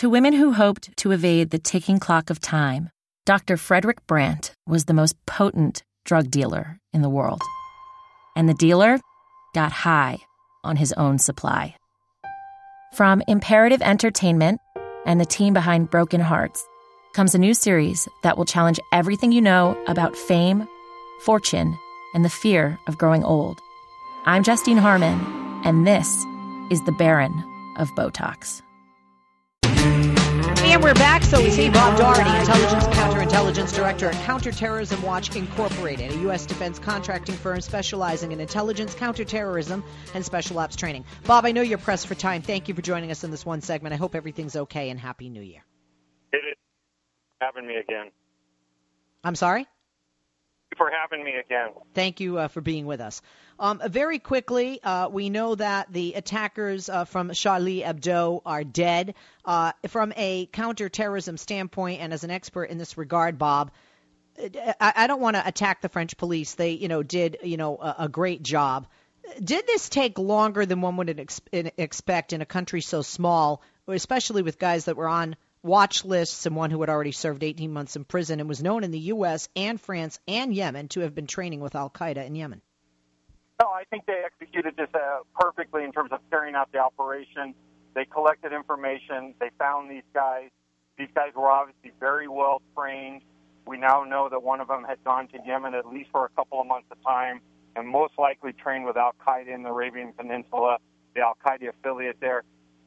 To 0.00 0.08
women 0.08 0.32
who 0.32 0.54
hoped 0.54 0.96
to 0.96 1.10
evade 1.10 1.50
the 1.50 1.58
ticking 1.58 1.98
clock 1.98 2.30
of 2.30 2.40
time, 2.40 2.88
Dr. 3.26 3.58
Frederick 3.58 4.06
Brandt 4.06 4.54
was 4.66 4.86
the 4.86 4.94
most 4.94 5.14
potent 5.26 5.82
drug 6.06 6.30
dealer 6.30 6.78
in 6.94 7.02
the 7.02 7.10
world. 7.10 7.42
And 8.34 8.48
the 8.48 8.54
dealer 8.54 8.98
got 9.54 9.72
high 9.72 10.16
on 10.64 10.76
his 10.76 10.94
own 10.94 11.18
supply. 11.18 11.76
From 12.94 13.22
Imperative 13.28 13.82
Entertainment 13.82 14.58
and 15.04 15.20
the 15.20 15.26
team 15.26 15.52
behind 15.52 15.90
Broken 15.90 16.22
Hearts 16.22 16.66
comes 17.12 17.34
a 17.34 17.38
new 17.38 17.52
series 17.52 18.08
that 18.22 18.38
will 18.38 18.46
challenge 18.46 18.80
everything 18.94 19.32
you 19.32 19.42
know 19.42 19.76
about 19.86 20.16
fame, 20.16 20.66
fortune, 21.26 21.76
and 22.14 22.24
the 22.24 22.30
fear 22.30 22.78
of 22.88 22.96
growing 22.96 23.22
old. 23.22 23.58
I'm 24.24 24.44
Justine 24.44 24.78
Harmon, 24.78 25.20
and 25.66 25.86
this 25.86 26.24
is 26.70 26.82
The 26.86 26.96
Baron 26.98 27.34
of 27.76 27.90
Botox. 27.90 28.62
And 30.70 30.84
we're 30.84 30.94
back. 30.94 31.24
So 31.24 31.42
we 31.42 31.50
see 31.50 31.68
Bob 31.68 31.98
Dougherty, 31.98 32.30
Intelligence 32.38 32.84
Counterintelligence 32.96 33.74
Director 33.74 34.06
at 34.06 34.14
Counterterrorism 34.24 35.02
Watch 35.02 35.34
Incorporated, 35.34 36.12
a 36.12 36.18
U.S. 36.18 36.46
defense 36.46 36.78
contracting 36.78 37.34
firm 37.34 37.60
specializing 37.60 38.30
in 38.30 38.38
intelligence, 38.38 38.94
counterterrorism, 38.94 39.82
and 40.14 40.24
special 40.24 40.60
ops 40.60 40.76
training. 40.76 41.04
Bob, 41.26 41.44
I 41.44 41.50
know 41.50 41.60
you're 41.60 41.76
pressed 41.76 42.06
for 42.06 42.14
time. 42.14 42.42
Thank 42.42 42.68
you 42.68 42.74
for 42.74 42.82
joining 42.82 43.10
us 43.10 43.24
in 43.24 43.32
this 43.32 43.44
one 43.44 43.62
segment. 43.62 43.94
I 43.94 43.96
hope 43.96 44.14
everything's 44.14 44.54
okay 44.54 44.90
and 44.90 45.00
Happy 45.00 45.28
New 45.28 45.42
Year. 45.42 45.64
It 46.32 46.36
is 46.36 46.56
having 47.40 47.66
me 47.66 47.74
again. 47.74 48.12
I'm 49.24 49.34
sorry? 49.34 49.66
For 50.76 50.90
having 50.90 51.24
me 51.24 51.34
again. 51.34 51.70
Thank 51.94 52.20
you 52.20 52.38
uh, 52.38 52.48
for 52.48 52.60
being 52.60 52.86
with 52.86 53.00
us. 53.00 53.22
Um, 53.58 53.82
very 53.88 54.18
quickly, 54.18 54.80
uh, 54.82 55.08
we 55.08 55.28
know 55.28 55.54
that 55.56 55.92
the 55.92 56.14
attackers 56.14 56.88
uh, 56.88 57.04
from 57.04 57.32
Charlie 57.32 57.80
Hebdo 57.80 58.40
are 58.46 58.64
dead. 58.64 59.14
Uh, 59.44 59.72
from 59.88 60.12
a 60.16 60.46
counterterrorism 60.46 61.36
standpoint, 61.36 62.00
and 62.00 62.12
as 62.12 62.24
an 62.24 62.30
expert 62.30 62.64
in 62.64 62.78
this 62.78 62.96
regard, 62.96 63.36
Bob, 63.36 63.72
I, 64.80 64.92
I 64.96 65.06
don't 65.06 65.20
want 65.20 65.36
to 65.36 65.46
attack 65.46 65.82
the 65.82 65.88
French 65.88 66.16
police. 66.16 66.54
They, 66.54 66.70
you 66.70 66.88
know, 66.88 67.02
did 67.02 67.38
you 67.42 67.56
know 67.56 67.76
a, 67.76 67.96
a 68.00 68.08
great 68.08 68.42
job. 68.42 68.86
Did 69.42 69.66
this 69.66 69.88
take 69.88 70.18
longer 70.18 70.66
than 70.66 70.80
one 70.80 70.96
would 70.96 71.20
ex- 71.20 71.40
expect 71.52 72.32
in 72.32 72.40
a 72.40 72.46
country 72.46 72.80
so 72.80 73.02
small, 73.02 73.62
especially 73.86 74.42
with 74.42 74.58
guys 74.58 74.86
that 74.86 74.96
were 74.96 75.08
on 75.08 75.36
watch 75.62 76.04
lists 76.04 76.46
and 76.46 76.56
one 76.56 76.70
who 76.70 76.80
had 76.80 76.90
already 76.90 77.12
served 77.12 77.42
18 77.42 77.72
months 77.72 77.96
in 77.96 78.04
prison 78.04 78.40
and 78.40 78.48
was 78.48 78.62
known 78.62 78.84
in 78.84 78.90
the 78.90 78.98
U.S. 78.98 79.48
and 79.54 79.80
France 79.80 80.18
and 80.26 80.54
Yemen 80.54 80.88
to 80.88 81.00
have 81.00 81.14
been 81.14 81.26
training 81.26 81.60
with 81.60 81.74
Al 81.74 81.90
Qaeda 81.90 82.26
in 82.26 82.34
Yemen? 82.34 82.62
No, 83.60 83.68
I 83.68 83.84
think 83.90 84.06
they 84.06 84.22
executed 84.24 84.74
this 84.76 84.88
uh, 84.94 85.18
perfectly 85.38 85.84
in 85.84 85.92
terms 85.92 86.12
of 86.12 86.20
carrying 86.30 86.54
out 86.54 86.72
the 86.72 86.78
operation. 86.78 87.54
They 87.94 88.06
collected 88.06 88.52
information. 88.52 89.34
They 89.38 89.50
found 89.58 89.90
these 89.90 90.04
guys. 90.14 90.48
These 90.96 91.10
guys 91.14 91.32
were 91.36 91.50
obviously 91.50 91.92
very 92.00 92.28
well 92.28 92.62
trained. 92.76 93.22
We 93.66 93.76
now 93.76 94.04
know 94.04 94.28
that 94.30 94.42
one 94.42 94.60
of 94.60 94.68
them 94.68 94.84
had 94.84 95.02
gone 95.04 95.28
to 95.28 95.38
Yemen 95.44 95.74
at 95.74 95.86
least 95.86 96.10
for 96.10 96.24
a 96.24 96.30
couple 96.30 96.60
of 96.60 96.66
months 96.66 96.88
of 96.90 97.02
time 97.04 97.40
and 97.76 97.86
most 97.86 98.14
likely 98.18 98.52
trained 98.52 98.84
with 98.84 98.96
Al 98.96 99.14
Qaeda 99.26 99.54
in 99.54 99.62
the 99.62 99.68
Arabian 99.68 100.12
Peninsula, 100.12 100.78
the 101.14 101.20
Al 101.20 101.36
Qaeda 101.44 101.68
affiliate 101.68 102.16
there. 102.20 102.42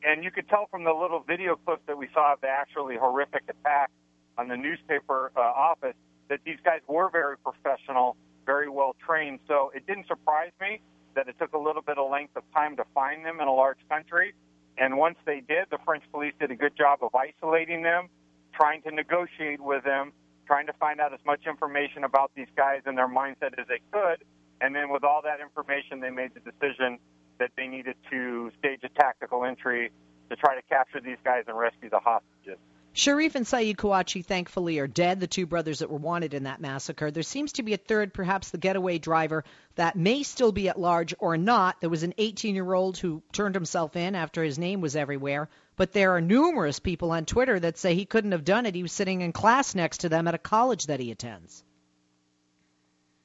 And 0.05 0.23
you 0.23 0.31
could 0.31 0.49
tell 0.49 0.67
from 0.69 0.83
the 0.83 0.93
little 0.93 1.21
video 1.21 1.55
clips 1.55 1.83
that 1.87 1.97
we 1.97 2.09
saw 2.13 2.33
of 2.33 2.41
the 2.41 2.47
actually 2.47 2.97
horrific 2.97 3.43
attack 3.47 3.89
on 4.37 4.47
the 4.47 4.57
newspaper 4.57 5.31
uh, 5.35 5.39
office 5.39 5.95
that 6.29 6.39
these 6.45 6.57
guys 6.63 6.81
were 6.87 7.09
very 7.09 7.37
professional 7.37 8.17
very 8.45 8.69
well 8.69 8.95
trained. 9.05 9.39
So 9.47 9.71
it 9.75 9.85
didn't 9.87 10.07
surprise 10.07 10.51
me 10.59 10.81
that 11.15 11.27
it 11.27 11.35
took 11.39 11.53
a 11.53 11.57
little 11.57 11.81
bit 11.81 11.97
of 11.97 12.09
length 12.09 12.35
of 12.35 12.43
time 12.53 12.75
to 12.77 12.83
find 12.93 13.25
them 13.25 13.39
in 13.39 13.47
a 13.47 13.53
large 13.53 13.77
country. 13.89 14.33
And 14.77 14.97
once 14.97 15.17
they 15.25 15.41
did, 15.47 15.67
the 15.69 15.77
French 15.85 16.03
police 16.11 16.33
did 16.39 16.51
a 16.51 16.55
good 16.55 16.75
job 16.75 16.99
of 17.01 17.13
isolating 17.13 17.83
them, 17.83 18.09
trying 18.53 18.81
to 18.83 18.91
negotiate 18.91 19.61
with 19.61 19.83
them, 19.83 20.11
trying 20.47 20.65
to 20.67 20.73
find 20.73 20.99
out 20.99 21.13
as 21.13 21.19
much 21.25 21.45
information 21.47 22.03
about 22.03 22.31
these 22.35 22.47
guys 22.55 22.81
and 22.85 22.97
their 22.97 23.07
mindset 23.07 23.57
as 23.59 23.67
they 23.67 23.79
could. 23.91 24.23
And 24.61 24.75
then 24.75 24.89
with 24.89 25.03
all 25.03 25.21
that 25.23 25.39
information, 25.41 25.99
they 25.99 26.09
made 26.09 26.31
the 26.33 26.39
decision 26.39 26.97
that 27.43 27.51
they 27.57 27.67
needed 27.67 27.97
to 28.09 28.49
stage 28.57 28.79
a 28.83 28.89
tactical 28.89 29.43
entry 29.43 29.91
to 30.29 30.35
try 30.37 30.55
to 30.55 30.61
capture 30.61 31.01
these 31.01 31.17
guys 31.25 31.43
and 31.47 31.57
rescue 31.57 31.89
the 31.89 31.99
hostages. 31.99 32.57
Sharif 32.93 33.35
and 33.35 33.45
Saeed 33.45 33.75
Kouachi 33.75 34.23
thankfully 34.23 34.79
are 34.79 34.87
dead, 34.87 35.19
the 35.19 35.27
two 35.27 35.45
brothers 35.45 35.79
that 35.79 35.89
were 35.89 35.97
wanted 35.97 36.33
in 36.33 36.43
that 36.43 36.61
massacre. 36.61 37.11
There 37.11 37.21
seems 37.23 37.53
to 37.53 37.63
be 37.63 37.73
a 37.73 37.77
third, 37.77 38.13
perhaps 38.13 38.51
the 38.51 38.57
getaway 38.57 38.97
driver, 38.97 39.43
that 39.75 39.97
may 39.97 40.23
still 40.23 40.53
be 40.53 40.69
at 40.69 40.79
large 40.79 41.13
or 41.19 41.35
not. 41.35 41.81
There 41.81 41.89
was 41.89 42.03
an 42.03 42.13
18 42.17 42.55
year 42.55 42.73
old 42.73 42.97
who 42.97 43.21
turned 43.33 43.55
himself 43.55 43.97
in 43.97 44.15
after 44.15 44.41
his 44.41 44.57
name 44.57 44.79
was 44.79 44.95
everywhere. 44.95 45.49
But 45.75 45.91
there 45.91 46.15
are 46.15 46.21
numerous 46.21 46.79
people 46.79 47.11
on 47.11 47.25
Twitter 47.25 47.59
that 47.59 47.77
say 47.77 47.93
he 47.93 48.05
couldn't 48.05 48.31
have 48.31 48.45
done 48.45 48.67
it. 48.67 48.75
He 48.75 48.83
was 48.83 48.93
sitting 48.93 49.19
in 49.19 49.33
class 49.33 49.75
next 49.75 49.97
to 50.01 50.09
them 50.09 50.29
at 50.29 50.35
a 50.35 50.37
college 50.37 50.85
that 50.85 51.01
he 51.01 51.11
attends. 51.11 51.61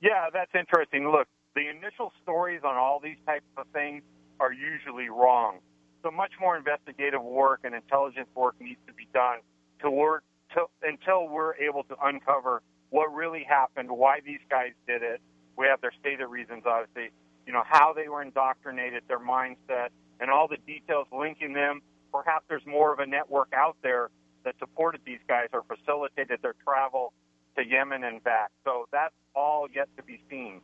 Yeah, 0.00 0.30
that's 0.32 0.54
interesting. 0.54 1.08
Look, 1.08 1.28
the 1.58 1.68
initial 1.68 2.12
stories 2.22 2.60
on 2.64 2.76
all 2.76 3.00
these 3.02 3.16
types 3.26 3.50
of 3.56 3.66
things 3.72 4.02
are 4.38 4.52
usually 4.52 5.08
wrong. 5.08 5.58
So 6.04 6.10
much 6.12 6.30
more 6.40 6.56
investigative 6.56 7.22
work 7.22 7.60
and 7.64 7.74
intelligence 7.74 8.28
work 8.36 8.54
needs 8.60 8.78
to 8.86 8.92
be 8.92 9.08
done 9.12 9.38
to 9.82 9.90
work 9.90 10.22
to, 10.54 10.66
until 10.82 11.28
we're 11.28 11.56
able 11.56 11.82
to 11.84 11.96
uncover 12.00 12.62
what 12.90 13.12
really 13.12 13.42
happened, 13.42 13.90
why 13.90 14.20
these 14.24 14.38
guys 14.48 14.70
did 14.86 15.02
it. 15.02 15.20
We 15.56 15.66
have 15.66 15.80
their 15.80 15.92
stated 15.98 16.26
reasons, 16.26 16.62
obviously, 16.64 17.10
you 17.44 17.52
know, 17.52 17.64
how 17.66 17.92
they 17.92 18.08
were 18.08 18.22
indoctrinated, 18.22 19.02
their 19.08 19.18
mindset, 19.18 19.88
and 20.20 20.30
all 20.30 20.46
the 20.46 20.58
details 20.64 21.08
linking 21.12 21.54
them. 21.54 21.82
Perhaps 22.12 22.44
there's 22.48 22.66
more 22.66 22.92
of 22.92 23.00
a 23.00 23.06
network 23.06 23.52
out 23.52 23.76
there 23.82 24.10
that 24.44 24.54
supported 24.60 25.00
these 25.04 25.20
guys 25.26 25.48
or 25.52 25.64
facilitated 25.64 26.38
their 26.40 26.54
travel 26.62 27.12
to 27.56 27.66
Yemen 27.66 28.04
and 28.04 28.22
back. 28.22 28.52
So 28.64 28.86
that's 28.92 29.14
all 29.34 29.66
yet 29.74 29.88
to 29.96 30.04
be 30.04 30.22
seen. 30.30 30.60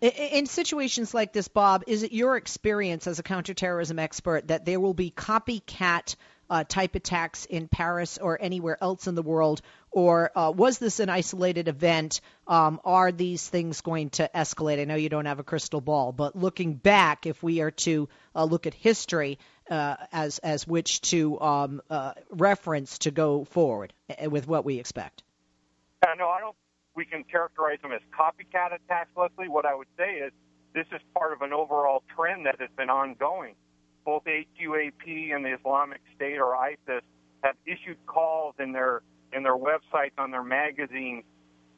In 0.00 0.46
situations 0.46 1.12
like 1.12 1.32
this, 1.32 1.48
Bob, 1.48 1.82
is 1.88 2.04
it 2.04 2.12
your 2.12 2.36
experience 2.36 3.08
as 3.08 3.18
a 3.18 3.22
counterterrorism 3.24 3.98
expert 3.98 4.46
that 4.48 4.64
there 4.64 4.78
will 4.78 4.94
be 4.94 5.10
copycat 5.10 6.14
uh, 6.48 6.62
type 6.64 6.94
attacks 6.94 7.46
in 7.46 7.66
Paris 7.66 8.16
or 8.16 8.38
anywhere 8.40 8.78
else 8.80 9.08
in 9.08 9.16
the 9.16 9.22
world? 9.22 9.60
Or 9.90 10.30
uh, 10.36 10.52
was 10.52 10.78
this 10.78 11.00
an 11.00 11.08
isolated 11.08 11.66
event? 11.66 12.20
Um, 12.46 12.80
are 12.84 13.10
these 13.10 13.48
things 13.48 13.80
going 13.80 14.10
to 14.10 14.30
escalate? 14.32 14.80
I 14.80 14.84
know 14.84 14.94
you 14.94 15.08
don't 15.08 15.26
have 15.26 15.40
a 15.40 15.44
crystal 15.44 15.80
ball, 15.80 16.12
but 16.12 16.36
looking 16.36 16.74
back, 16.74 17.26
if 17.26 17.42
we 17.42 17.60
are 17.60 17.72
to 17.72 18.08
uh, 18.36 18.44
look 18.44 18.68
at 18.68 18.74
history 18.74 19.40
uh, 19.68 19.96
as 20.12 20.38
as 20.38 20.66
which 20.66 21.00
to 21.10 21.40
um, 21.40 21.82
uh, 21.90 22.12
reference 22.30 22.98
to 22.98 23.10
go 23.10 23.44
forward 23.44 23.92
uh, 24.10 24.30
with 24.30 24.46
what 24.46 24.64
we 24.64 24.78
expect. 24.78 25.24
No, 26.16 26.28
I 26.28 26.40
don't. 26.40 26.56
We 26.98 27.04
can 27.04 27.22
characterize 27.22 27.78
them 27.80 27.92
as 27.92 28.00
copycat 28.10 28.74
attacks, 28.74 29.10
Leslie. 29.16 29.48
What 29.48 29.64
I 29.64 29.72
would 29.72 29.86
say 29.96 30.14
is 30.14 30.32
this 30.74 30.86
is 30.90 31.00
part 31.14 31.32
of 31.32 31.42
an 31.42 31.52
overall 31.52 32.02
trend 32.16 32.44
that 32.46 32.56
has 32.58 32.70
been 32.76 32.90
ongoing 32.90 33.54
both 34.04 34.24
AQAP 34.24 35.32
and 35.32 35.44
the 35.44 35.54
Islamic 35.54 36.00
State 36.16 36.38
or 36.38 36.56
ISIS 36.56 37.04
have 37.44 37.54
issued 37.66 37.98
calls 38.06 38.56
in 38.58 38.72
their 38.72 39.02
in 39.32 39.44
their 39.44 39.56
websites 39.56 40.18
on 40.18 40.32
their 40.32 40.42
magazines 40.42 41.22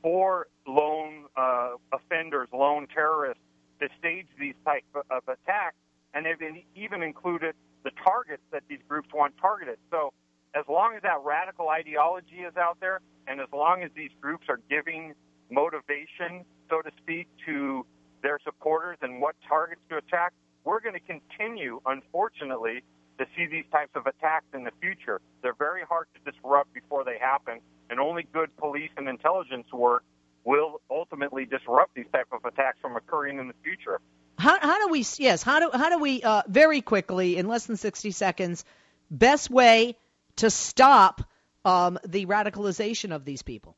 for 0.01 0.47
lone 0.67 1.27
uh, 1.37 1.73
offenders, 1.93 2.49
lone 2.51 2.87
terrorists, 2.87 3.43
to 3.81 3.89
stage 3.99 4.27
these 4.39 4.55
type 4.65 4.85
of 4.95 5.23
attacks, 5.29 5.77
and 6.15 6.25
they've 6.25 6.65
even 6.75 7.03
included 7.03 7.55
the 7.85 7.91
targets 8.03 8.43
that 8.53 8.63
these 8.71 8.81
groups 8.89 9.11
want 9.13 9.35
targeted. 9.39 9.77
So, 9.91 10.15
as 10.55 10.65
long 10.69 10.95
as 10.97 11.03
that 11.03 11.21
radical 11.25 11.69
ideology 11.69 12.41
is 12.47 12.57
out 12.57 12.79
there, 12.81 13.01
and 13.27 13.41
as 13.41 13.49
long 13.53 13.83
as 13.83 13.91
these 13.95 14.11
groups 14.21 14.47
are 14.49 14.61
giving 14.69 15.15
motivation, 15.51 16.45
so 16.69 16.83
to 16.83 16.91
speak, 17.03 17.29
to 17.47 17.87
their 18.23 18.39
supporters 18.45 18.99
and 19.03 19.21
what 19.21 19.35
targets 19.49 19.81
to 19.89 19.97
attack, 19.97 20.33
we're 20.65 20.81
going 20.81 20.95
to 20.95 21.01
continue, 21.01 21.81
unfortunately, 21.87 22.83
to 23.19 23.27
see 23.37 23.47
these 23.47 23.65
types 23.71 23.93
of 23.95 24.07
attacks 24.07 24.47
in 24.55 24.65
the 24.65 24.73
future. 24.81 25.21
They're 25.43 25.55
very 25.55 25.83
hard 25.83 26.07
to 26.15 26.31
disrupt 26.31 26.73
before 26.73 27.05
they 27.05 27.19
happen, 27.19 27.61
and 27.89 28.01
only 28.01 28.27
good 28.33 28.55
police 28.57 28.91
and 28.97 29.09
intelligence 29.09 29.67
work 29.73 30.05
will 30.45 30.81
ultimately 30.91 31.45
disrupt 31.45 31.95
these 31.95 32.07
type 32.13 32.29
of 32.33 32.45
attacks 32.45 32.79
from 32.81 32.97
occurring 32.97 33.39
in 33.39 33.49
the 33.49 33.55
future. 33.63 34.01
How, 34.39 34.59
how 34.59 34.87
do 34.87 34.91
we 34.91 35.05
yes 35.19 35.43
how 35.43 35.61
do 35.61 35.71
how 35.77 35.91
do 35.91 35.99
we 35.99 36.23
uh, 36.23 36.43
very 36.49 36.81
quickly 36.81 37.37
in 37.37 37.47
less 37.47 37.67
than 37.67 37.77
60 37.77 38.11
seconds 38.13 38.65
best 39.11 39.51
way 39.51 39.97
to 40.37 40.51
stop 40.51 41.23
um, 41.65 41.99
the 42.07 42.27
radicalization 42.27 43.15
of 43.15 43.25
these 43.25 43.43
people? 43.43 43.77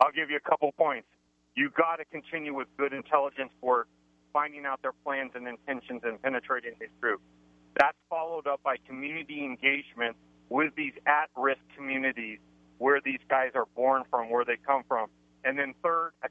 I'll 0.00 0.12
give 0.12 0.30
you 0.30 0.36
a 0.36 0.48
couple 0.48 0.72
points. 0.72 1.06
You 1.54 1.70
got 1.70 1.96
to 1.96 2.04
continue 2.04 2.54
with 2.54 2.68
good 2.76 2.92
intelligence 2.92 3.52
work 3.60 3.88
finding 4.32 4.66
out 4.66 4.82
their 4.82 4.92
plans 5.04 5.30
and 5.34 5.46
intentions 5.46 6.02
and 6.04 6.20
penetrating 6.20 6.72
these 6.80 6.90
groups. 7.00 7.22
That's 7.78 7.96
followed 8.10 8.46
up 8.46 8.60
by 8.62 8.76
community 8.86 9.44
engagement 9.44 10.16
with 10.48 10.74
these 10.76 10.92
at 11.06 11.30
risk 11.36 11.60
communities 11.76 12.38
where 12.78 13.00
these 13.04 13.20
guys 13.30 13.52
are 13.54 13.66
born 13.76 14.02
from, 14.10 14.30
where 14.30 14.44
they 14.44 14.56
come 14.56 14.82
from. 14.88 15.08
And 15.44 15.58
then, 15.58 15.74
third, 15.82 16.12
a 16.22 16.28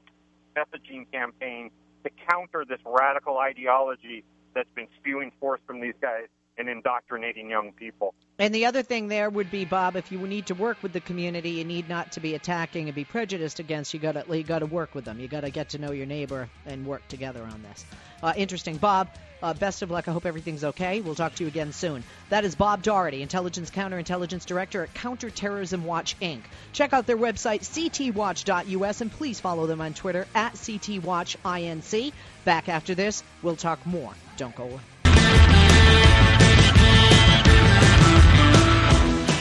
messaging 0.58 1.10
campaign 1.10 1.70
to 2.04 2.10
counter 2.30 2.64
this 2.68 2.80
radical 2.84 3.38
ideology 3.38 4.24
that's 4.54 4.68
been 4.74 4.88
spewing 5.00 5.32
forth 5.40 5.60
from 5.66 5.80
these 5.80 5.94
guys 6.00 6.26
and 6.58 6.68
indoctrinating 6.68 7.50
young 7.50 7.72
people. 7.72 8.14
And 8.38 8.54
the 8.54 8.66
other 8.66 8.82
thing 8.82 9.08
there 9.08 9.30
would 9.30 9.50
be, 9.50 9.64
Bob, 9.64 9.96
if 9.96 10.10
you 10.10 10.18
need 10.18 10.46
to 10.46 10.54
work 10.54 10.82
with 10.82 10.92
the 10.92 11.00
community, 11.00 11.50
you 11.50 11.64
need 11.64 11.88
not 11.88 12.12
to 12.12 12.20
be 12.20 12.34
attacking 12.34 12.88
and 12.88 12.94
be 12.94 13.04
prejudiced 13.04 13.60
against. 13.60 13.94
You 13.94 14.00
got 14.00 14.12
to 14.12 14.36
you 14.36 14.42
got 14.42 14.60
to 14.60 14.66
work 14.66 14.94
with 14.94 15.04
them. 15.04 15.20
You 15.20 15.28
got 15.28 15.42
to 15.42 15.50
get 15.50 15.70
to 15.70 15.78
know 15.78 15.92
your 15.92 16.06
neighbor 16.06 16.48
and 16.66 16.86
work 16.86 17.06
together 17.08 17.42
on 17.42 17.62
this. 17.62 17.84
Uh, 18.22 18.32
interesting, 18.36 18.76
Bob. 18.76 19.08
Uh, 19.42 19.52
best 19.52 19.82
of 19.82 19.90
luck. 19.90 20.08
I 20.08 20.12
hope 20.12 20.24
everything's 20.24 20.64
okay. 20.64 21.02
We'll 21.02 21.14
talk 21.14 21.34
to 21.34 21.44
you 21.44 21.48
again 21.48 21.72
soon. 21.72 22.02
That 22.30 22.44
is 22.44 22.54
Bob 22.54 22.82
Dougherty, 22.82 23.20
Intelligence 23.20 23.70
Counterintelligence 23.70 24.46
Director 24.46 24.82
at 24.82 24.94
Counterterrorism 24.94 25.84
Watch 25.84 26.18
Inc. 26.20 26.40
Check 26.72 26.94
out 26.94 27.06
their 27.06 27.18
website, 27.18 27.60
ctwatch.us, 27.60 29.00
and 29.02 29.12
please 29.12 29.40
follow 29.40 29.66
them 29.66 29.82
on 29.82 29.92
Twitter 29.92 30.26
at 30.34 30.54
ctwatchinc. 30.54 32.12
Back 32.46 32.68
after 32.70 32.94
this, 32.94 33.22
we'll 33.42 33.56
talk 33.56 33.84
more. 33.84 34.14
Don't 34.38 34.56
go 34.56 34.64
away. 34.64 34.80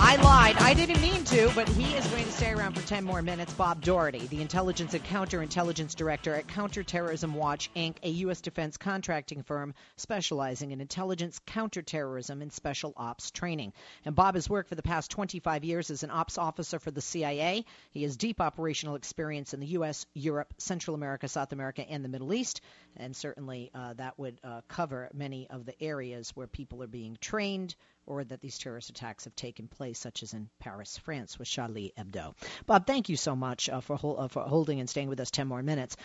I 0.05 0.17
lied. 0.17 0.57
I 0.57 0.73
didn't 0.73 1.01
mean 1.01 1.23
to, 1.23 1.49
but 1.55 1.69
he 1.69 1.95
is 1.95 2.05
going 2.07 2.25
to 2.25 2.31
stay 2.33 2.51
around 2.51 2.73
for 2.73 2.85
10 2.85 3.05
more 3.05 3.21
minutes. 3.21 3.53
Bob 3.53 3.81
Dougherty, 3.81 4.27
the 4.27 4.41
Intelligence 4.41 4.93
and 4.93 5.03
Counterintelligence 5.05 5.95
Director 5.95 6.35
at 6.35 6.49
Counterterrorism 6.49 7.33
Watch, 7.33 7.73
Inc., 7.73 7.95
a 8.03 8.09
U.S. 8.09 8.41
defense 8.41 8.75
contracting 8.75 9.43
firm 9.43 9.73
specializing 9.95 10.71
in 10.71 10.81
intelligence, 10.81 11.39
counterterrorism, 11.45 12.41
and 12.41 12.51
special 12.51 12.93
ops 12.97 13.31
training. 13.31 13.71
And 14.03 14.13
Bob 14.13 14.35
has 14.35 14.49
worked 14.49 14.67
for 14.67 14.75
the 14.75 14.83
past 14.83 15.09
25 15.09 15.63
years 15.63 15.89
as 15.89 16.03
an 16.03 16.11
ops 16.11 16.37
officer 16.37 16.79
for 16.79 16.91
the 16.91 16.99
CIA. 16.99 17.63
He 17.91 18.03
has 18.03 18.17
deep 18.17 18.41
operational 18.41 18.95
experience 18.95 19.53
in 19.53 19.61
the 19.61 19.67
U.S., 19.67 20.05
Europe, 20.13 20.53
Central 20.57 20.95
America, 20.95 21.29
South 21.29 21.53
America, 21.53 21.89
and 21.89 22.03
the 22.03 22.09
Middle 22.09 22.33
East. 22.33 22.59
And 22.97 23.15
certainly 23.15 23.71
uh, 23.73 23.93
that 23.93 24.19
would 24.19 24.37
uh, 24.43 24.61
cover 24.67 25.09
many 25.13 25.49
of 25.49 25.65
the 25.65 25.81
areas 25.81 26.31
where 26.35 26.45
people 26.45 26.83
are 26.83 26.87
being 26.87 27.17
trained 27.21 27.73
or 28.05 28.23
that 28.23 28.41
these 28.41 28.57
terrorist 28.57 28.89
attacks 28.89 29.23
have 29.25 29.35
taken 29.35 29.67
place, 29.67 29.99
such 29.99 30.23
as 30.23 30.33
in 30.33 30.49
Paris, 30.59 30.97
France, 30.97 31.39
with 31.39 31.47
Charlie 31.47 31.93
Hebdo. 31.97 32.33
Bob, 32.65 32.85
thank 32.85 33.09
you 33.09 33.17
so 33.17 33.35
much 33.35 33.69
uh, 33.69 33.81
for, 33.81 33.99
uh, 34.19 34.27
for 34.27 34.43
holding 34.43 34.79
and 34.79 34.89
staying 34.89 35.09
with 35.09 35.19
us 35.19 35.31
10 35.31 35.47
more 35.47 35.63
minutes. 35.63 35.97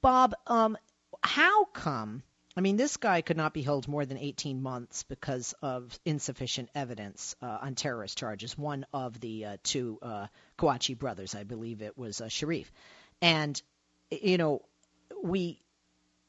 Bob, 0.00 0.34
um, 0.46 0.76
how 1.22 1.64
come? 1.66 2.22
I 2.56 2.60
mean, 2.60 2.76
this 2.76 2.96
guy 2.96 3.20
could 3.20 3.36
not 3.36 3.52
be 3.52 3.62
held 3.62 3.88
more 3.88 4.06
than 4.06 4.16
18 4.16 4.62
months 4.62 5.02
because 5.02 5.54
of 5.60 5.98
insufficient 6.04 6.70
evidence 6.74 7.34
uh, 7.42 7.58
on 7.62 7.74
terrorist 7.74 8.16
charges. 8.16 8.56
One 8.56 8.86
of 8.92 9.18
the 9.18 9.44
uh, 9.44 9.56
two 9.64 9.98
uh, 10.02 10.26
Kouachi 10.56 10.96
brothers, 10.96 11.34
I 11.34 11.42
believe 11.42 11.82
it 11.82 11.98
was 11.98 12.20
uh, 12.20 12.28
Sharif, 12.28 12.70
and 13.20 13.60
you 14.10 14.38
know, 14.38 14.62
we 15.22 15.60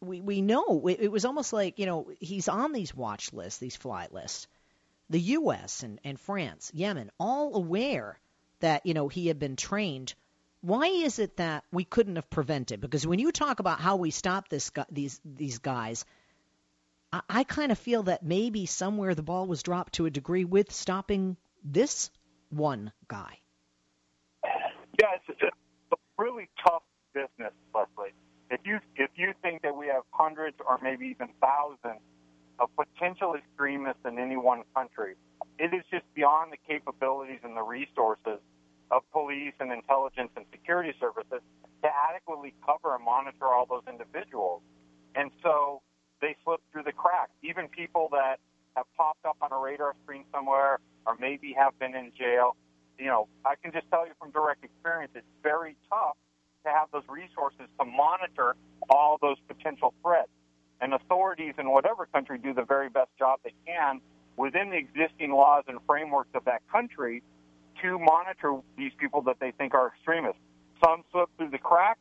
we 0.02 0.22
we 0.22 0.42
know 0.42 0.88
it 0.88 1.12
was 1.12 1.26
almost 1.26 1.54
like 1.54 1.80
you 1.80 1.86
know 1.86 2.10
he's 2.20 2.48
on 2.48 2.72
these 2.72 2.96
watch 2.96 3.34
lists, 3.34 3.60
these 3.60 3.76
flight 3.76 4.12
lists, 4.14 4.48
the 5.10 5.20
U.S. 5.20 5.84
and, 5.84 6.00
and 6.04 6.20
France, 6.20 6.72
Yemen, 6.74 7.12
all 7.20 7.56
aware 7.56 8.20
that 8.60 8.86
you 8.86 8.94
know 8.94 9.08
he 9.08 9.28
had 9.28 9.40
been 9.40 9.56
trained. 9.56 10.14
Why 10.62 10.88
is 10.88 11.20
it 11.20 11.38
that 11.38 11.64
we 11.72 11.84
couldn't 11.84 12.16
have 12.16 12.30
prevented? 12.30 12.82
Because 12.82 13.06
when 13.06 13.20
you 13.20 13.32
talk 13.32 13.60
about 13.60 13.80
how 13.80 13.98
we 13.98 14.12
stop 14.12 14.50
this 14.50 14.72
these 14.90 15.20
these 15.24 15.60
guys, 15.60 16.06
I, 17.14 17.22
I 17.30 17.44
kind 17.44 17.72
of 17.72 17.78
feel 17.78 18.04
that 18.04 18.24
maybe 18.24 18.66
somewhere 18.66 19.14
the 19.14 19.24
ball 19.24 19.46
was 19.48 19.62
dropped 19.62 19.94
to 19.94 20.06
a 20.06 20.10
degree 20.10 20.46
with 20.46 20.72
stopping 20.72 21.38
this 21.64 22.10
one 22.50 22.92
guy. 23.08 23.40
Yeah, 24.44 25.08
it's 25.28 25.42
a 25.92 25.96
really 26.18 26.50
tough 26.66 26.84
business, 27.14 27.54
Leslie. 27.74 28.14
If 28.50 28.62
you 28.66 28.80
if 28.96 29.12
you 29.16 29.34
think 29.42 29.62
that 29.64 29.76
we 29.76 29.88
have 29.88 30.04
hundreds 30.12 30.58
or 30.66 30.80
maybe 30.82 31.08
even 31.08 31.30
thousands 31.42 32.02
of 32.60 32.70
potential 32.76 33.36
extremists 33.36 34.02
in 34.06 34.20
any 34.20 34.38
one 34.38 34.64
country. 34.76 35.16
It 35.60 35.74
is 35.74 35.84
just 35.92 36.06
beyond 36.14 36.52
the 36.52 36.58
capabilities 36.68 37.40
and 37.44 37.56
the 37.56 37.64
resources 37.64 38.40
of 38.92 39.02
police 39.12 39.54
and 39.60 39.72
intelligence 39.72 40.30
and 40.36 40.46
security 40.52 40.94
services 41.00 41.42
to 41.84 41.90
adequately 42.10 42.54
cover 42.66 42.96
and 42.96 43.04
monitor 43.04 43.46
all 43.46 43.66
those 43.66 43.84
individuals. 43.90 44.62
And 45.16 45.32
so 45.42 45.82
they 46.22 46.36
slip 46.44 46.62
through 46.72 46.84
the 46.84 46.92
cracks. 46.92 47.32
Even 47.44 47.68
people 47.68 48.10
that 48.12 48.40
have 48.76 48.86
popped 48.98 49.26
up 49.26 49.38
on 49.42 49.52
a 49.52 49.58
radar 49.58 49.96
screen 50.04 50.26
somewhere 50.34 50.80
or 51.06 51.16
maybe 51.20 51.54
have 51.58 51.78
been 51.80 51.96
in 51.96 52.12
jail, 52.18 52.56
you 52.98 53.06
know, 53.06 53.28
I 53.46 53.56
can 53.62 53.72
just 53.72 53.90
tell 53.90 54.06
you 54.06 54.14
from 54.20 54.32
direct 54.32 54.64
experience, 54.64 55.12
it's 55.16 55.26
very 55.44 55.76
tough 55.90 56.18
to 56.66 56.72
have 56.72 56.88
those 56.92 57.04
resources 57.08 57.68
to 57.80 57.86
monitor 57.86 58.56
all 58.90 59.18
those 59.22 59.38
potential 59.48 59.94
threats 60.02 60.30
and 60.82 60.94
authorities 60.94 61.54
in 61.58 61.70
whatever 61.70 62.06
country 62.08 62.38
do 62.38 62.54
the 62.54 62.64
very 62.64 62.90
best 62.90 63.10
job 63.18 63.40
they 63.44 63.54
can 63.66 64.02
within 64.38 64.70
the 64.70 64.78
existing 64.78 65.32
laws 65.32 65.64
and 65.68 65.80
frameworks 65.88 66.30
of 66.34 66.44
that 66.46 66.62
country 66.72 67.24
to 67.82 68.00
monitor 68.00 68.60
these 68.78 68.92
people 68.98 69.22
that 69.22 69.38
they 69.40 69.52
think 69.52 69.74
are 69.74 69.88
extremists. 69.88 70.42
Some 70.84 71.04
slip 71.12 71.30
through 71.38 71.52
the 71.52 71.58
cracks, 71.58 72.00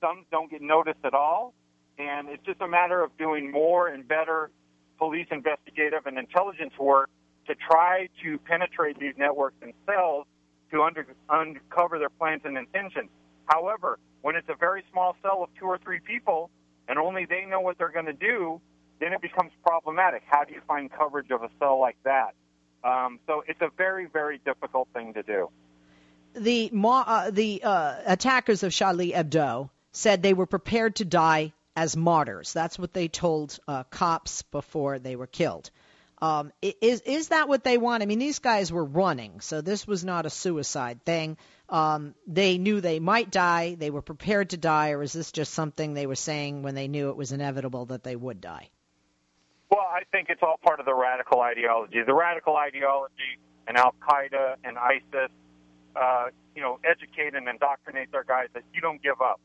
some 0.00 0.24
don't 0.30 0.50
get 0.50 0.62
noticed 0.62 1.04
at 1.04 1.14
all, 1.14 1.54
and 1.98 2.28
it's 2.28 2.44
just 2.44 2.60
a 2.60 2.68
matter 2.68 3.02
of 3.02 3.16
doing 3.16 3.50
more 3.50 3.88
and 3.88 4.06
better 4.06 4.50
police 4.98 5.26
investigative 5.30 6.06
and 6.06 6.18
intelligence 6.18 6.72
work 6.78 7.10
to 7.46 7.54
try 7.54 8.08
to 8.22 8.38
penetrate 8.38 8.98
these 8.98 9.14
networks 9.16 9.56
themselves 9.60 10.26
to 10.72 10.82
under, 10.82 11.06
uncover 11.28 11.98
their 11.98 12.10
plans 12.10 12.42
and 12.44 12.58
intentions. 12.58 13.08
However, 13.46 13.98
when 14.22 14.34
it's 14.34 14.48
a 14.48 14.56
very 14.58 14.82
small 14.90 15.16
cell 15.22 15.42
of 15.42 15.50
two 15.58 15.66
or 15.66 15.78
three 15.78 16.00
people, 16.00 16.50
and 16.88 16.98
only 16.98 17.26
they 17.26 17.44
know 17.44 17.60
what 17.60 17.78
they're 17.78 17.90
going 17.90 18.06
to 18.06 18.12
do, 18.12 18.60
then 19.00 19.12
it 19.12 19.20
becomes 19.20 19.52
problematic. 19.64 20.22
How 20.26 20.44
do 20.44 20.54
you 20.54 20.60
find 20.66 20.90
coverage 20.90 21.30
of 21.30 21.42
a 21.42 21.50
cell 21.58 21.80
like 21.80 21.96
that? 22.04 22.34
Um, 22.84 23.18
so 23.26 23.42
it's 23.46 23.60
a 23.60 23.70
very, 23.76 24.06
very 24.06 24.38
difficult 24.44 24.88
thing 24.94 25.14
to 25.14 25.22
do. 25.22 25.50
The 26.34 26.70
uh, 26.72 27.30
the 27.30 27.62
uh, 27.64 27.94
attackers 28.04 28.62
of 28.62 28.72
Charlie 28.72 29.12
Hebdo 29.12 29.70
said 29.92 30.22
they 30.22 30.34
were 30.34 30.46
prepared 30.46 30.96
to 30.96 31.04
die 31.04 31.52
as 31.74 31.96
martyrs. 31.96 32.52
That's 32.52 32.78
what 32.78 32.92
they 32.92 33.08
told 33.08 33.58
uh, 33.66 33.84
cops 33.84 34.42
before 34.42 34.98
they 34.98 35.16
were 35.16 35.26
killed. 35.26 35.70
Um, 36.18 36.52
is 36.62 37.02
is 37.02 37.28
that 37.28 37.48
what 37.48 37.62
they 37.62 37.76
want? 37.76 38.02
I 38.02 38.06
mean, 38.06 38.18
these 38.18 38.38
guys 38.38 38.72
were 38.72 38.84
running, 38.84 39.40
so 39.40 39.60
this 39.60 39.86
was 39.86 40.02
not 40.04 40.24
a 40.24 40.30
suicide 40.30 41.04
thing. 41.04 41.36
Um, 41.68 42.14
they 42.26 42.56
knew 42.56 42.80
they 42.80 43.00
might 43.00 43.30
die. 43.30 43.74
They 43.74 43.90
were 43.90 44.02
prepared 44.02 44.50
to 44.50 44.56
die, 44.56 44.92
or 44.92 45.02
is 45.02 45.12
this 45.12 45.30
just 45.30 45.52
something 45.52 45.92
they 45.92 46.06
were 46.06 46.14
saying 46.14 46.62
when 46.62 46.74
they 46.74 46.88
knew 46.88 47.10
it 47.10 47.16
was 47.16 47.32
inevitable 47.32 47.86
that 47.86 48.02
they 48.02 48.16
would 48.16 48.40
die? 48.40 48.70
Well, 49.70 49.80
I 49.80 50.02
think 50.12 50.28
it's 50.30 50.42
all 50.42 50.58
part 50.62 50.80
of 50.80 50.86
the 50.86 50.94
radical 50.94 51.40
ideology. 51.40 52.02
The 52.02 52.14
radical 52.14 52.56
ideology 52.56 53.40
and 53.66 53.76
Al 53.76 53.94
Qaeda 54.08 54.56
and 54.64 54.78
ISIS, 54.78 55.30
uh, 55.96 56.26
you 56.54 56.62
know, 56.62 56.78
educate 56.84 57.34
and 57.34 57.48
indoctrinate 57.48 58.12
their 58.12 58.24
guys 58.24 58.46
that 58.54 58.62
you 58.72 58.80
don't 58.80 59.02
give 59.02 59.20
up. 59.20 59.40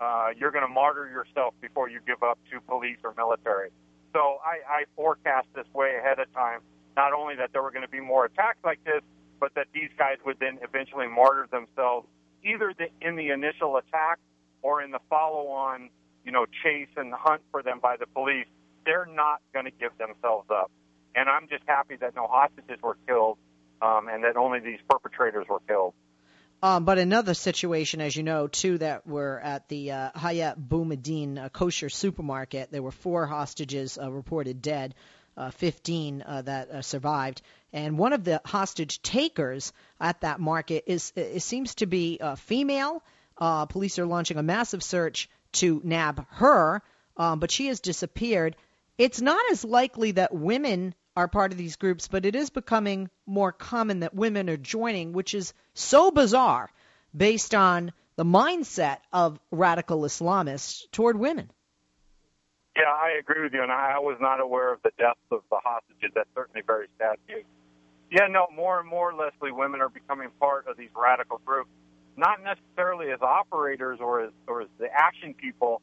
Uh, 0.00 0.28
you're 0.36 0.50
going 0.50 0.66
to 0.66 0.72
martyr 0.72 1.08
yourself 1.08 1.54
before 1.60 1.88
you 1.88 2.00
give 2.06 2.22
up 2.22 2.38
to 2.50 2.60
police 2.62 2.98
or 3.04 3.14
military. 3.16 3.70
So 4.12 4.38
I, 4.44 4.80
I 4.80 4.84
forecast 4.96 5.48
this 5.54 5.66
way 5.74 5.96
ahead 5.98 6.18
of 6.18 6.32
time, 6.32 6.60
not 6.96 7.12
only 7.12 7.36
that 7.36 7.52
there 7.52 7.62
were 7.62 7.70
going 7.70 7.84
to 7.84 7.88
be 7.88 8.00
more 8.00 8.24
attacks 8.24 8.58
like 8.64 8.82
this, 8.84 9.02
but 9.38 9.54
that 9.54 9.68
these 9.72 9.90
guys 9.96 10.18
would 10.26 10.38
then 10.38 10.58
eventually 10.62 11.06
martyr 11.06 11.48
themselves 11.50 12.06
either 12.44 12.74
the, 12.76 12.88
in 13.06 13.16
the 13.16 13.30
initial 13.30 13.76
attack 13.76 14.18
or 14.62 14.82
in 14.82 14.90
the 14.90 14.98
follow-on, 15.08 15.90
you 16.24 16.32
know, 16.32 16.46
chase 16.62 16.88
and 16.96 17.12
hunt 17.14 17.42
for 17.50 17.62
them 17.62 17.78
by 17.80 17.96
the 17.96 18.06
police. 18.06 18.46
They're 18.84 19.06
not 19.06 19.40
going 19.52 19.64
to 19.64 19.70
give 19.70 19.92
themselves 19.98 20.48
up. 20.50 20.70
And 21.14 21.28
I'm 21.28 21.48
just 21.48 21.62
happy 21.66 21.96
that 21.96 22.14
no 22.14 22.26
hostages 22.26 22.80
were 22.82 22.96
killed 23.06 23.38
um, 23.82 24.08
and 24.08 24.24
that 24.24 24.36
only 24.36 24.60
these 24.60 24.78
perpetrators 24.88 25.46
were 25.48 25.60
killed. 25.66 25.94
Um, 26.62 26.84
but 26.84 26.98
another 26.98 27.32
situation, 27.32 28.02
as 28.02 28.14
you 28.14 28.22
know, 28.22 28.46
too, 28.46 28.76
that 28.78 29.06
were 29.06 29.40
at 29.40 29.68
the 29.68 29.92
uh, 29.92 30.10
Hayat 30.10 30.56
Boumeddiene 30.68 31.38
uh, 31.38 31.48
kosher 31.48 31.88
supermarket. 31.88 32.70
There 32.70 32.82
were 32.82 32.90
four 32.90 33.26
hostages 33.26 33.96
uh, 33.96 34.12
reported 34.12 34.60
dead, 34.60 34.94
uh, 35.38 35.50
15 35.52 36.22
uh, 36.22 36.42
that 36.42 36.70
uh, 36.70 36.82
survived. 36.82 37.40
And 37.72 37.96
one 37.96 38.12
of 38.12 38.24
the 38.24 38.42
hostage 38.44 39.00
takers 39.00 39.72
at 39.98 40.20
that 40.20 40.38
market 40.38 40.84
is 40.86 41.12
it 41.16 41.40
seems 41.40 41.76
to 41.76 41.86
be 41.86 42.20
female. 42.36 43.02
Police 43.38 43.98
are 43.98 44.06
launching 44.06 44.36
a 44.36 44.42
massive 44.42 44.82
search 44.82 45.30
to 45.52 45.80
nab 45.82 46.26
her, 46.30 46.82
um, 47.16 47.38
but 47.38 47.50
she 47.50 47.68
has 47.68 47.80
disappeared. 47.80 48.56
It's 48.98 49.20
not 49.20 49.40
as 49.50 49.64
likely 49.64 50.12
that 50.12 50.34
women 50.34 50.94
are 51.20 51.28
part 51.28 51.52
of 51.52 51.58
these 51.58 51.76
groups, 51.76 52.08
but 52.08 52.24
it 52.24 52.34
is 52.34 52.48
becoming 52.48 53.10
more 53.26 53.52
common 53.52 54.00
that 54.00 54.14
women 54.14 54.48
are 54.48 54.56
joining, 54.56 55.12
which 55.12 55.34
is 55.34 55.52
so 55.74 56.10
bizarre 56.10 56.70
based 57.14 57.54
on 57.54 57.92
the 58.16 58.24
mindset 58.24 58.98
of 59.12 59.38
radical 59.50 60.00
Islamists 60.00 60.90
toward 60.92 61.18
women. 61.18 61.50
Yeah, 62.74 62.84
I 62.88 63.18
agree 63.20 63.42
with 63.42 63.52
you, 63.52 63.62
and 63.62 63.70
I 63.70 63.98
was 63.98 64.16
not 64.18 64.40
aware 64.40 64.72
of 64.72 64.80
the 64.82 64.92
deaths 64.96 65.18
of 65.30 65.42
the 65.50 65.58
hostages. 65.62 66.10
That's 66.14 66.28
certainly 66.34 66.62
very 66.66 66.86
sad. 66.98 67.16
Yeah, 68.10 68.26
no, 68.30 68.46
more 68.56 68.80
and 68.80 68.88
more, 68.88 69.12
Leslie, 69.12 69.52
women 69.52 69.82
are 69.82 69.90
becoming 69.90 70.30
part 70.40 70.66
of 70.68 70.78
these 70.78 70.88
radical 70.96 71.40
groups, 71.44 71.68
not 72.16 72.38
necessarily 72.42 73.12
as 73.12 73.20
operators 73.20 73.98
or 74.00 74.22
as 74.22 74.30
or 74.46 74.62
as 74.62 74.68
the 74.78 74.88
action 74.90 75.34
people, 75.34 75.82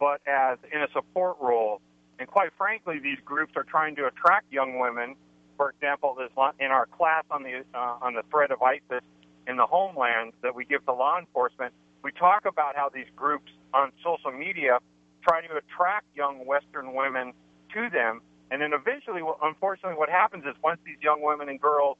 but 0.00 0.20
as 0.26 0.58
in 0.72 0.82
a 0.82 0.88
support 0.92 1.36
role 1.40 1.80
and 2.18 2.28
quite 2.28 2.50
frankly, 2.58 3.00
these 3.00 3.18
groups 3.24 3.54
are 3.56 3.64
trying 3.64 3.96
to 3.96 4.06
attract 4.06 4.52
young 4.52 4.78
women 4.78 5.16
For 5.56 5.70
example, 5.70 6.16
this 6.18 6.30
in 6.60 6.68
our 6.68 6.86
class 6.86 7.24
on 7.30 7.44
the 7.44 7.64
uh, 7.74 7.98
on 8.02 8.14
the 8.14 8.24
threat 8.30 8.50
of 8.52 8.62
ISIS 8.62 9.04
in 9.48 9.56
the 9.56 9.66
homeland 9.66 10.34
that 10.42 10.54
we 10.54 10.64
give 10.66 10.84
to 10.86 10.94
law 10.94 11.18
enforcement, 11.18 11.74
we 12.04 12.12
talk 12.12 12.46
about 12.46 12.76
how 12.76 12.90
these 12.90 13.06
groups 13.16 13.52
on 13.74 13.92
social 14.04 14.32
media 14.32 14.78
try 15.22 15.42
to 15.46 15.56
attract 15.56 16.06
young 16.16 16.46
Western 16.46 16.94
women 16.94 17.32
to 17.74 17.90
them, 17.90 18.22
and 18.50 18.62
then 18.62 18.72
eventually, 18.74 19.22
unfortunately, 19.42 19.98
what 19.98 20.10
happens 20.10 20.44
is 20.44 20.54
once 20.64 20.80
these 20.86 20.98
young 21.02 21.22
women 21.22 21.48
and 21.48 21.60
girls 21.60 21.98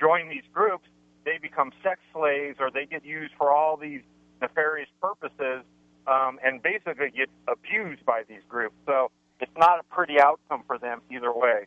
join 0.00 0.28
these 0.30 0.44
groups, 0.52 0.88
they 1.24 1.38
become 1.40 1.72
sex 1.82 2.00
slaves 2.12 2.58
or 2.60 2.70
they 2.70 2.86
get 2.86 3.04
used 3.04 3.32
for 3.38 3.52
all 3.52 3.76
these 3.76 4.02
nefarious 4.42 4.88
purposes 5.00 5.64
um, 6.06 6.38
and 6.44 6.62
basically 6.62 7.10
get 7.10 7.30
abused 7.48 8.04
by 8.06 8.22
these 8.28 8.42
groups. 8.48 8.76
So 8.86 9.10
it's 9.40 9.56
not 9.56 9.80
a 9.80 9.82
pretty 9.84 10.20
outcome 10.20 10.62
for 10.66 10.78
them 10.78 11.00
either 11.10 11.32
way. 11.32 11.66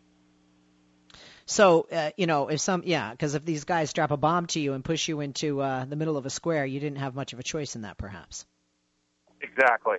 So, 1.45 1.88
uh, 1.91 2.12
you 2.17 2.27
know, 2.27 2.50
if 2.50 2.59
some, 2.59 2.83
yeah, 2.86 3.12
because 3.12 3.33
if 3.33 3.45
these 3.45 3.63
guys 3.63 3.93
drop 3.93 4.12
a 4.12 4.17
bomb 4.17 4.47
to 4.47 4.59
you 4.59 4.74
and 4.74 4.83
push 4.83 5.07
you 5.07 5.21
into 5.21 5.62
uh, 5.62 5.86
the 5.86 5.95
middle 5.95 6.17
of 6.17 6.25
a 6.25 6.29
square, 6.29 6.65
you 6.65 6.79
didn't 6.81 6.97
have 6.97 7.15
much 7.15 7.31
of 7.31 7.39
a 7.39 7.43
choice 7.43 7.75
in 7.75 7.83
that, 7.83 7.97
perhaps. 7.97 8.45
Exactly. 9.41 9.97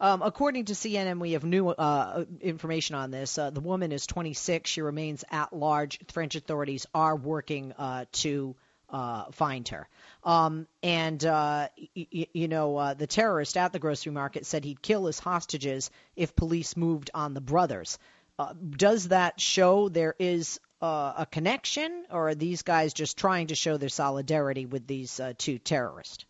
Um, 0.00 0.22
according 0.22 0.66
to 0.66 0.74
CNN, 0.74 1.18
we 1.18 1.32
have 1.32 1.42
new 1.42 1.68
uh, 1.68 2.24
information 2.40 2.94
on 2.94 3.10
this. 3.10 3.36
Uh, 3.36 3.50
the 3.50 3.60
woman 3.60 3.90
is 3.90 4.06
26. 4.06 4.70
She 4.70 4.80
remains 4.80 5.24
at 5.30 5.52
large. 5.52 5.98
French 6.12 6.36
authorities 6.36 6.86
are 6.94 7.16
working 7.16 7.72
uh, 7.72 8.04
to 8.12 8.54
uh, 8.90 9.30
find 9.32 9.68
her. 9.68 9.88
Um, 10.24 10.66
and, 10.82 11.24
uh, 11.24 11.68
y- 11.96 12.28
you 12.32 12.48
know, 12.48 12.76
uh, 12.76 12.94
the 12.94 13.06
terrorist 13.06 13.56
at 13.56 13.72
the 13.72 13.78
grocery 13.78 14.12
market 14.12 14.46
said 14.46 14.64
he'd 14.64 14.82
kill 14.82 15.06
his 15.06 15.18
hostages 15.18 15.90
if 16.16 16.34
police 16.34 16.76
moved 16.76 17.10
on 17.14 17.34
the 17.34 17.40
brothers. 17.40 17.98
Uh, 18.38 18.54
does 18.70 19.08
that 19.08 19.40
show 19.40 19.88
there 19.88 20.14
is 20.18 20.60
uh, 20.80 21.12
a 21.18 21.26
connection, 21.26 22.04
or 22.10 22.28
are 22.28 22.34
these 22.34 22.62
guys 22.62 22.94
just 22.94 23.16
trying 23.18 23.48
to 23.48 23.54
show 23.54 23.76
their 23.76 23.88
solidarity 23.88 24.64
with 24.64 24.86
these 24.86 25.18
uh, 25.18 25.32
two 25.36 25.58
terrorists? 25.58 26.24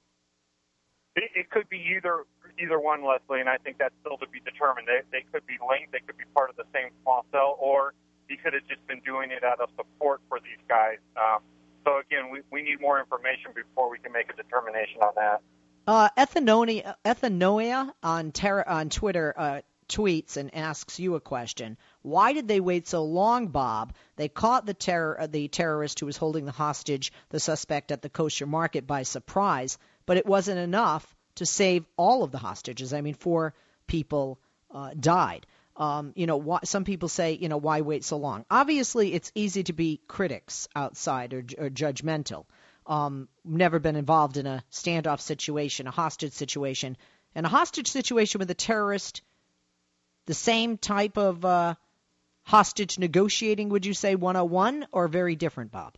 It, 1.17 1.31
it 1.35 1.51
could 1.51 1.69
be 1.69 1.85
either 1.97 2.25
either 2.61 2.81
one, 2.81 3.05
Leslie, 3.05 3.41
and 3.41 3.49
I 3.49 3.57
think 3.59 3.79
that's 3.79 3.95
still 4.01 4.17
to 4.19 4.27
be 4.27 4.41
determined. 4.41 4.89
They, 4.89 5.03
they 5.13 5.25
could 5.33 5.47
be 5.47 5.59
linked, 5.63 5.93
they 5.93 6.01
could 6.05 6.19
be 6.19 6.25
part 6.35 6.51
of 6.51 6.57
the 6.57 6.67
same 6.75 6.91
small 7.03 7.25
cell, 7.31 7.57
or 7.61 7.95
he 8.27 8.37
could 8.37 8.53
have 8.53 8.67
just 8.67 8.85
been 8.87 9.01
doing 9.05 9.31
it 9.31 9.45
out 9.45 9.61
of 9.61 9.69
support 9.77 10.21
for 10.29 10.41
these 10.41 10.59
guys. 10.69 10.99
Um, 11.17 11.41
so 11.85 11.99
again, 11.99 12.31
we, 12.31 12.41
we 12.51 12.58
need 12.69 12.81
more 12.81 13.01
information 13.01 13.53
before 13.55 13.91
we 13.91 13.99
can 13.99 14.13
make 14.13 14.31
a 14.31 14.37
determination 14.37 15.01
on 15.01 15.13
that. 15.17 15.41
Uh, 15.87 16.09
Ethanoia, 16.19 16.97
Ethanoia 17.05 17.93
on, 18.03 18.33
ter- 18.33 18.65
on 18.67 18.91
Twitter 18.91 19.33
uh, 19.37 19.61
tweets 19.89 20.37
and 20.37 20.55
asks 20.55 21.01
you 21.01 21.15
a 21.15 21.21
question. 21.21 21.79
Why 22.03 22.35
did 22.35 22.47
they 22.47 22.61
wait 22.61 22.87
so 22.87 23.05
long, 23.05 23.49
Bob? 23.49 23.95
They 24.17 24.29
caught 24.29 24.67
the 24.67 24.75
terror, 24.75 25.19
uh, 25.19 25.27
the 25.27 25.49
terrorist 25.49 26.01
who 26.01 26.07
was 26.07 26.19
holding 26.19 26.45
the 26.45 26.53
hostage, 26.53 27.13
the 27.31 27.41
suspect 27.41 27.91
at 27.91 28.03
the 28.03 28.11
kosher 28.11 28.47
market 28.47 28.87
by 28.87 29.03
surprise, 29.03 29.79
but 30.05 30.19
it 30.19 30.27
wasn't 30.27 30.59
enough 30.59 31.15
to 31.37 31.47
save 31.47 31.87
all 31.97 32.23
of 32.23 32.33
the 32.33 32.39
hostages. 32.39 32.93
I 32.93 33.01
mean, 33.01 33.15
four 33.15 33.55
people 33.87 34.39
uh, 34.71 34.91
died. 34.99 35.47
Um, 35.79 36.13
you 36.17 36.27
know, 36.27 36.37
why, 36.37 36.59
some 36.65 36.85
people 36.85 37.09
say, 37.09 37.35
you 37.35 37.49
know, 37.49 37.57
why 37.57 37.83
wait 37.83 38.05
so 38.05 38.17
long? 38.17 38.45
Obviously, 38.51 39.15
it's 39.15 39.31
easy 39.37 39.63
to 39.63 39.73
be 39.73 40.01
critics 40.09 40.69
outside 40.75 41.33
or, 41.33 41.45
or 41.57 41.71
judgmental. 41.71 42.47
Um, 42.85 43.29
never 43.45 43.79
been 43.79 43.95
involved 43.95 44.39
in 44.39 44.47
a 44.47 44.65
standoff 44.73 45.21
situation, 45.21 45.87
a 45.87 45.93
hostage 45.93 46.33
situation, 46.33 46.97
and 47.35 47.47
a 47.47 47.49
hostage 47.49 47.89
situation 47.89 48.41
with 48.41 48.51
a 48.51 48.55
terrorist. 48.55 49.23
The 50.27 50.35
same 50.35 50.79
type 50.79 51.17
of 51.17 51.45
uh, 51.45 51.77
hostage 52.43 52.99
negotiating, 52.99 53.69
would 53.69 53.87
you 53.87 53.95
say, 53.95 54.17
101, 54.17 54.89
or 54.91 55.07
very 55.07 55.37
different, 55.37 55.71
Bob? 55.71 55.97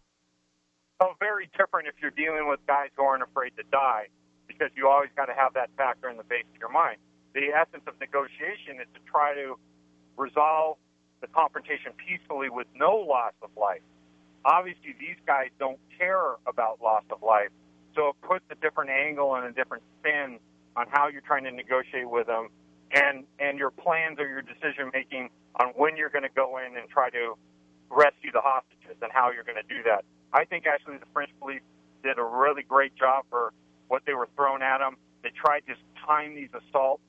Oh, 1.00 1.14
very 1.18 1.48
different 1.56 1.88
if 1.88 1.94
you're 2.02 2.10
dealing 2.10 2.48
with 2.48 2.60
guys 2.66 2.90
who 2.96 3.04
aren't 3.04 3.22
afraid 3.22 3.56
to 3.56 3.62
die, 3.72 4.08
because 4.46 4.68
you 4.76 4.88
always 4.88 5.08
got 5.16 5.26
to 5.26 5.34
have 5.34 5.54
that 5.54 5.70
factor 5.78 6.10
in 6.10 6.18
the 6.18 6.24
base 6.24 6.44
of 6.54 6.60
your 6.60 6.70
mind. 6.70 6.98
The 7.32 7.48
essence 7.56 7.84
of 7.86 7.94
negotiation 7.98 8.76
is 8.82 8.88
to 8.92 9.00
try 9.10 9.32
to 9.34 9.56
resolve 10.16 10.76
the 11.20 11.26
confrontation 11.28 11.92
peacefully 11.96 12.48
with 12.48 12.66
no 12.74 12.96
loss 12.96 13.32
of 13.42 13.50
life. 13.56 13.82
Obviously, 14.44 14.94
these 14.98 15.16
guys 15.26 15.48
don't 15.58 15.78
care 15.98 16.36
about 16.46 16.80
loss 16.82 17.04
of 17.10 17.22
life, 17.22 17.50
so 17.94 18.08
it 18.08 18.16
puts 18.22 18.44
a 18.50 18.54
different 18.54 18.90
angle 18.90 19.34
and 19.34 19.44
a 19.44 19.52
different 19.52 19.82
spin 19.98 20.38
on 20.76 20.86
how 20.90 21.08
you're 21.08 21.20
trying 21.20 21.44
to 21.44 21.50
negotiate 21.50 22.08
with 22.08 22.26
them, 22.26 22.48
and 22.92 23.24
and 23.38 23.58
your 23.58 23.70
plans 23.70 24.18
or 24.18 24.26
your 24.26 24.40
decision 24.40 24.90
making 24.94 25.28
on 25.56 25.68
when 25.76 25.96
you're 25.96 26.08
going 26.08 26.22
to 26.22 26.34
go 26.34 26.58
in 26.58 26.76
and 26.76 26.88
try 26.88 27.10
to 27.10 27.36
rescue 27.90 28.32
the 28.32 28.40
hostages 28.40 28.96
and 29.02 29.10
how 29.12 29.30
you're 29.30 29.44
going 29.44 29.60
to 29.60 29.74
do 29.74 29.82
that. 29.82 30.04
I 30.32 30.44
think 30.44 30.66
actually 30.66 30.98
the 30.98 31.10
French 31.12 31.30
police 31.40 31.60
did 32.02 32.18
a 32.18 32.24
really 32.24 32.62
great 32.62 32.94
job 32.96 33.26
for 33.28 33.52
what 33.88 34.02
they 34.06 34.14
were 34.14 34.28
thrown 34.36 34.62
at 34.62 34.78
them. 34.78 34.96
They 35.22 35.30
tried 35.30 35.66
to 35.66 35.74
time 36.06 36.34
these 36.34 36.48
assaults 36.54 37.02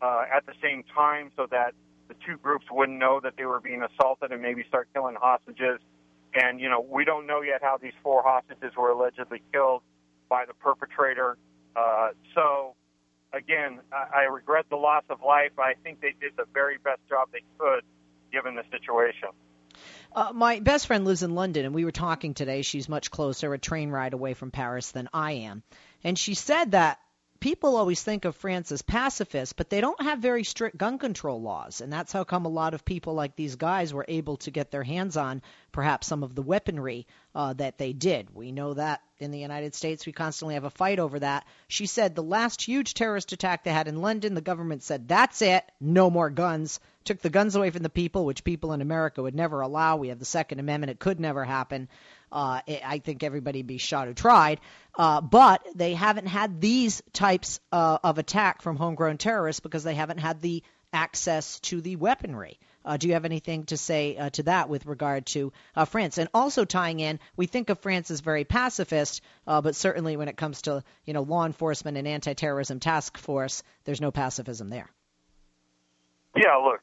uh, 0.00 0.24
at 0.32 0.46
the 0.46 0.54
same 0.62 0.84
time 0.94 1.30
so 1.36 1.46
that 1.50 1.74
the 2.10 2.16
two 2.26 2.36
groups 2.36 2.66
wouldn't 2.70 2.98
know 2.98 3.20
that 3.22 3.34
they 3.38 3.46
were 3.46 3.60
being 3.60 3.82
assaulted 3.82 4.32
and 4.32 4.42
maybe 4.42 4.64
start 4.68 4.88
killing 4.92 5.14
hostages. 5.14 5.80
And, 6.34 6.60
you 6.60 6.68
know, 6.68 6.80
we 6.80 7.04
don't 7.04 7.26
know 7.26 7.40
yet 7.40 7.62
how 7.62 7.78
these 7.80 7.92
four 8.02 8.22
hostages 8.24 8.72
were 8.76 8.90
allegedly 8.90 9.40
killed 9.52 9.82
by 10.28 10.44
the 10.44 10.54
perpetrator. 10.54 11.38
Uh, 11.76 12.08
so, 12.34 12.74
again, 13.32 13.78
I, 13.92 14.22
I 14.22 14.22
regret 14.22 14.66
the 14.70 14.76
loss 14.76 15.04
of 15.08 15.22
life. 15.22 15.52
I 15.58 15.74
think 15.84 16.00
they 16.00 16.14
did 16.20 16.32
the 16.36 16.46
very 16.52 16.78
best 16.78 17.00
job 17.08 17.28
they 17.32 17.44
could 17.58 17.84
given 18.32 18.56
the 18.56 18.64
situation. 18.72 19.28
Uh, 20.12 20.32
my 20.34 20.58
best 20.58 20.88
friend 20.88 21.04
lives 21.04 21.22
in 21.22 21.36
London, 21.36 21.64
and 21.64 21.74
we 21.74 21.84
were 21.84 21.92
talking 21.92 22.34
today. 22.34 22.62
She's 22.62 22.88
much 22.88 23.12
closer, 23.12 23.54
a 23.54 23.58
train 23.58 23.90
ride 23.90 24.14
away 24.14 24.34
from 24.34 24.50
Paris 24.50 24.90
than 24.90 25.08
I 25.14 25.32
am. 25.32 25.62
And 26.02 26.18
she 26.18 26.34
said 26.34 26.72
that 26.72 26.98
people 27.40 27.76
always 27.76 28.02
think 28.02 28.26
of 28.26 28.36
France 28.36 28.70
as 28.70 28.82
pacifist, 28.82 29.56
but 29.56 29.70
they 29.70 29.80
don't 29.80 30.00
have 30.02 30.18
very 30.18 30.44
strict 30.44 30.76
gun 30.76 30.98
control 30.98 31.40
laws. 31.40 31.80
And 31.80 31.92
that's 31.92 32.12
how 32.12 32.24
come 32.24 32.44
a 32.44 32.50
lot 32.50 32.74
of 32.74 32.84
people 32.84 33.14
like 33.14 33.34
these 33.34 33.56
guys 33.56 33.92
were 33.92 34.04
able 34.06 34.36
to 34.38 34.50
get 34.50 34.70
their 34.70 34.82
hands 34.82 35.16
on 35.16 35.42
perhaps 35.72 36.06
some 36.06 36.22
of 36.22 36.34
the 36.34 36.42
weaponry 36.42 37.06
uh, 37.34 37.54
that 37.54 37.78
they 37.78 37.92
did. 37.92 38.34
We 38.34 38.52
know 38.52 38.74
that 38.74 39.00
in 39.18 39.30
the 39.30 39.38
United 39.38 39.74
States, 39.74 40.04
we 40.06 40.12
constantly 40.12 40.54
have 40.54 40.64
a 40.64 40.70
fight 40.70 40.98
over 40.98 41.18
that. 41.18 41.46
She 41.68 41.86
said 41.86 42.14
the 42.14 42.22
last 42.22 42.62
huge 42.62 42.94
terrorist 42.94 43.32
attack 43.32 43.64
they 43.64 43.72
had 43.72 43.88
in 43.88 44.02
London, 44.02 44.34
the 44.34 44.40
government 44.40 44.82
said, 44.82 45.08
that's 45.08 45.42
it, 45.42 45.64
no 45.80 46.10
more 46.10 46.30
guns. 46.30 46.80
Took 47.04 47.20
the 47.22 47.30
guns 47.30 47.56
away 47.56 47.70
from 47.70 47.82
the 47.82 47.88
people, 47.88 48.26
which 48.26 48.44
people 48.44 48.72
in 48.72 48.82
America 48.82 49.22
would 49.22 49.34
never 49.34 49.62
allow. 49.62 49.96
We 49.96 50.08
have 50.08 50.18
the 50.18 50.24
Second 50.24 50.58
Amendment, 50.58 50.90
it 50.90 50.98
could 50.98 51.20
never 51.20 51.44
happen. 51.44 51.88
Uh, 52.32 52.60
I 52.66 53.00
think 53.04 53.22
everybody 53.22 53.62
be 53.62 53.78
shot 53.78 54.08
who 54.08 54.14
tried. 54.14 54.60
Uh, 54.96 55.20
but 55.20 55.66
they 55.74 55.94
haven't 55.94 56.26
had 56.26 56.60
these 56.60 57.02
types 57.12 57.60
uh, 57.72 57.98
of 58.02 58.18
attack 58.18 58.62
from 58.62 58.76
homegrown 58.76 59.18
terrorists 59.18 59.60
because 59.60 59.84
they 59.84 59.94
haven't 59.94 60.18
had 60.18 60.40
the 60.40 60.62
access 60.92 61.60
to 61.60 61.80
the 61.80 61.96
weaponry. 61.96 62.58
Uh, 62.84 62.96
do 62.96 63.08
you 63.08 63.14
have 63.14 63.24
anything 63.24 63.64
to 63.64 63.76
say 63.76 64.16
uh, 64.16 64.30
to 64.30 64.42
that 64.44 64.68
with 64.68 64.86
regard 64.86 65.26
to 65.26 65.52
uh, 65.76 65.84
France? 65.84 66.18
And 66.18 66.28
also 66.32 66.64
tying 66.64 67.00
in, 67.00 67.20
we 67.36 67.46
think 67.46 67.68
of 67.68 67.78
France 67.78 68.10
as 68.10 68.20
very 68.20 68.44
pacifist, 68.44 69.20
uh, 69.46 69.60
but 69.60 69.76
certainly 69.76 70.16
when 70.16 70.28
it 70.28 70.36
comes 70.36 70.62
to 70.62 70.82
you 71.04 71.12
know 71.12 71.22
law 71.22 71.44
enforcement 71.44 71.98
and 71.98 72.08
anti-terrorism 72.08 72.80
task 72.80 73.18
force, 73.18 73.62
there's 73.84 74.00
no 74.00 74.10
pacifism 74.10 74.70
there. 74.70 74.88
Yeah, 76.34 76.54
look, 76.56 76.80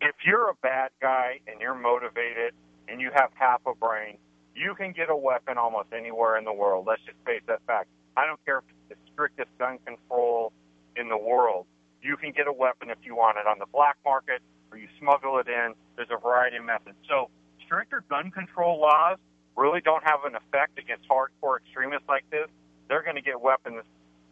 if 0.00 0.16
you're 0.26 0.50
a 0.50 0.54
bad 0.54 0.90
guy 1.00 1.40
and 1.46 1.60
you're 1.60 1.74
motivated 1.74 2.52
and 2.88 3.00
you 3.00 3.10
have 3.14 3.30
half 3.34 3.62
a 3.66 3.74
brain, 3.74 4.18
you 4.58 4.74
can 4.74 4.92
get 4.92 5.08
a 5.08 5.16
weapon 5.16 5.56
almost 5.56 5.88
anywhere 5.92 6.36
in 6.36 6.44
the 6.44 6.52
world. 6.52 6.86
Let's 6.86 7.02
just 7.02 7.18
face 7.24 7.42
that 7.46 7.60
fact. 7.66 7.88
I 8.16 8.26
don't 8.26 8.44
care 8.44 8.58
if 8.58 8.64
it's 8.90 9.00
the 9.00 9.12
strictest 9.12 9.50
gun 9.58 9.78
control 9.86 10.52
in 10.96 11.08
the 11.08 11.16
world. 11.16 11.66
You 12.02 12.16
can 12.16 12.32
get 12.32 12.48
a 12.48 12.52
weapon 12.52 12.90
if 12.90 12.98
you 13.02 13.14
want 13.14 13.38
it 13.38 13.46
on 13.46 13.58
the 13.58 13.66
black 13.72 13.96
market 14.04 14.42
or 14.70 14.78
you 14.78 14.88
smuggle 14.98 15.38
it 15.38 15.46
in. 15.48 15.74
There's 15.96 16.08
a 16.10 16.18
variety 16.18 16.56
of 16.56 16.64
methods. 16.64 16.96
So 17.08 17.30
stricter 17.64 18.04
gun 18.10 18.30
control 18.30 18.80
laws 18.80 19.18
really 19.56 19.80
don't 19.80 20.02
have 20.04 20.20
an 20.24 20.34
effect 20.34 20.78
against 20.78 21.08
hardcore 21.08 21.58
extremists 21.58 22.08
like 22.08 22.28
this. 22.30 22.48
They're 22.88 23.02
going 23.02 23.16
to 23.16 23.22
get 23.22 23.40
weapons 23.40 23.84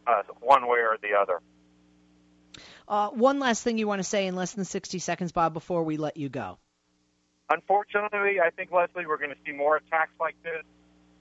uh, 0.07 0.23
one 0.41 0.67
way 0.67 0.79
or 0.79 0.97
the 1.01 1.15
other. 1.21 1.41
Uh, 2.89 3.11
one 3.11 3.39
last 3.39 3.63
thing 3.63 3.79
you 3.79 3.87
want 3.87 3.99
to 4.01 4.05
say 4.05 4.27
in 4.27 4.37
less 4.37 4.53
than 4.53 4.65
60 4.65 4.99
seconds, 4.99 5.33
Bob, 5.33 5.53
before 5.53 5.83
we 5.83 5.97
let 5.97 6.17
you 6.17 6.29
go. 6.29 6.59
Unfortunately, 7.49 8.41
I 8.41 8.51
think, 8.51 8.73
Leslie, 8.73 9.07
we're 9.07 9.19
going 9.19 9.31
to 9.31 9.37
see 9.47 9.53
more 9.53 9.77
attacks 9.77 10.13
like 10.19 10.35
this. 10.43 10.65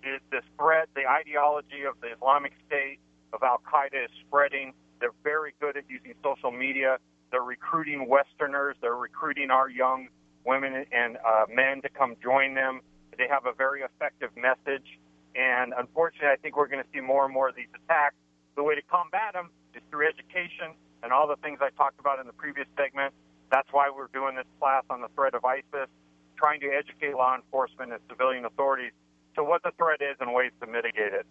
The, 0.04 0.18
the 0.32 0.42
spread, 0.54 0.88
the 0.96 1.08
ideology 1.08 1.84
of 1.88 1.96
the 2.02 2.14
Islamic 2.14 2.54
State, 2.68 3.00
of 3.34 3.44
Al 3.44 3.62
Qaeda 3.72 4.06
is 4.06 4.12
spreading. 4.26 4.74
They're 5.00 5.14
very 5.24 5.54
good 5.60 5.78
at 5.78 5.84
using 5.90 6.14
social 6.24 6.52
media. 6.52 6.98
They're 7.32 7.44
recruiting 7.44 8.08
Westerners. 8.08 8.76
They're 8.82 8.96
recruiting 8.96 9.52
our 9.52 9.70
young 9.70 10.08
women 10.46 10.86
and 10.92 11.18
uh, 11.18 11.46
men 11.50 11.82
to 11.82 11.90
come 11.90 12.16
join 12.24 12.56
them. 12.56 12.82
They 13.18 13.28
have 13.30 13.46
a 13.46 13.54
very 13.54 13.82
effective 13.82 14.30
message. 14.36 14.86
And 15.36 15.74
unfortunately, 15.78 16.30
I 16.30 16.38
think 16.38 16.56
we're 16.56 16.68
going 16.68 16.84
to 16.84 16.90
see 16.94 17.02
more 17.02 17.26
and 17.26 17.34
more 17.34 17.50
of 17.50 17.56
these 17.56 17.72
attacks. 17.76 18.16
The 18.56 18.64
way 18.64 18.76
to 18.76 18.82
combat 18.84 19.34
them 19.34 19.50
is 19.74 19.82
through 19.92 20.08
education 20.08 20.74
and 21.04 21.12
all 21.12 21.28
the 21.28 21.36
things 21.38 21.60
I 21.62 21.70
talked 21.76 22.00
about 22.00 22.20
in 22.20 22.26
the 22.28 22.34
previous 22.34 22.68
segment. 22.78 23.14
That's 23.52 23.68
why 23.72 23.90
we're 23.90 24.08
doing 24.14 24.36
this 24.36 24.48
class 24.60 24.84
on 24.90 25.02
the 25.02 25.10
threat 25.16 25.36
of 25.36 25.44
ISIS 25.44 25.90
trying 26.38 26.60
to 26.62 26.68
educate 26.68 27.16
law 27.16 27.36
enforcement 27.36 27.92
and 27.92 28.02
civilian 28.10 28.46
authorities 28.46 28.92
to 29.36 29.44
what 29.44 29.64
the 29.64 29.72
threat 29.78 30.02
is 30.02 30.16
and 30.20 30.34
ways 30.34 30.52
to 30.62 30.68
mitigate 30.68 31.14
it. 31.14 31.26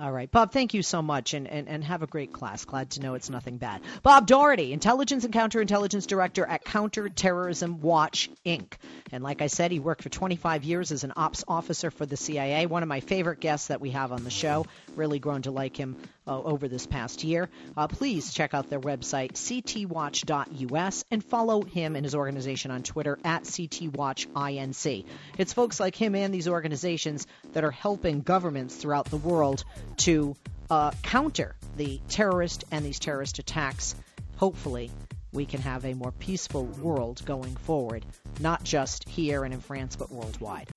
All 0.00 0.10
right. 0.10 0.30
Bob, 0.30 0.52
thank 0.52 0.74
you 0.74 0.82
so 0.82 1.02
much 1.02 1.34
and, 1.34 1.46
and, 1.46 1.68
and 1.68 1.84
have 1.84 2.02
a 2.02 2.06
great 2.06 2.32
class. 2.32 2.64
Glad 2.64 2.90
to 2.92 3.00
know 3.00 3.14
it's 3.14 3.30
nothing 3.30 3.58
bad. 3.58 3.82
Bob 4.02 4.26
Dougherty, 4.26 4.72
Intelligence 4.72 5.24
and 5.24 5.32
Counterintelligence 5.32 6.06
Director 6.06 6.44
at 6.44 6.64
Counterterrorism 6.64 7.80
Watch, 7.80 8.30
Inc. 8.44 8.72
And 9.12 9.22
like 9.22 9.42
I 9.42 9.46
said, 9.46 9.70
he 9.70 9.78
worked 9.78 10.02
for 10.02 10.08
25 10.08 10.64
years 10.64 10.90
as 10.90 11.04
an 11.04 11.12
ops 11.14 11.44
officer 11.46 11.90
for 11.90 12.06
the 12.06 12.16
CIA. 12.16 12.66
One 12.66 12.82
of 12.82 12.88
my 12.88 13.00
favorite 13.00 13.38
guests 13.38 13.68
that 13.68 13.80
we 13.80 13.90
have 13.90 14.10
on 14.12 14.24
the 14.24 14.30
show. 14.30 14.66
Really 14.96 15.18
grown 15.18 15.42
to 15.42 15.50
like 15.50 15.76
him 15.76 15.96
uh, 16.26 16.40
over 16.40 16.68
this 16.68 16.86
past 16.86 17.22
year. 17.22 17.48
Uh, 17.76 17.86
please 17.86 18.32
check 18.32 18.54
out 18.54 18.70
their 18.70 18.80
website, 18.80 19.32
ctwatch.us, 19.32 21.04
and 21.10 21.24
follow 21.24 21.62
him 21.62 21.96
and 21.96 22.04
his 22.04 22.14
organization 22.14 22.70
on 22.70 22.82
Twitter 22.82 23.18
at 23.24 23.44
ctwatchinc. 23.44 25.04
It's 25.38 25.52
folks 25.52 25.78
like 25.78 25.94
him 25.96 26.14
and 26.14 26.32
these 26.32 26.48
organizations 26.48 27.26
that 27.52 27.64
are 27.64 27.70
helping 27.70 28.20
governments 28.22 28.74
throughout 28.76 29.06
the 29.06 29.16
world 29.16 29.64
to 29.98 30.34
uh, 30.70 30.90
counter 31.02 31.54
the 31.76 32.00
terrorist 32.08 32.64
and 32.70 32.84
these 32.84 32.98
terrorist 32.98 33.38
attacks. 33.38 33.94
Hopefully, 34.36 34.90
we 35.32 35.46
can 35.46 35.60
have 35.60 35.84
a 35.84 35.94
more 35.94 36.12
peaceful 36.12 36.64
world 36.64 37.22
going 37.24 37.56
forward, 37.56 38.04
not 38.40 38.62
just 38.64 39.08
here 39.08 39.44
and 39.44 39.54
in 39.54 39.60
France, 39.60 39.96
but 39.96 40.10
worldwide. 40.10 40.68